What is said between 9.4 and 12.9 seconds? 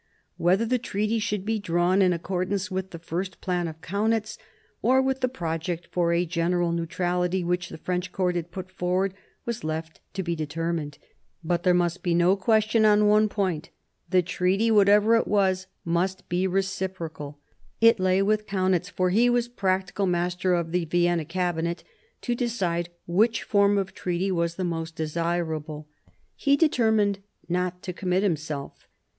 was left to be determined; but there must be no question